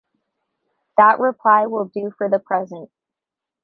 [0.97, 2.89] That reply will do for the present.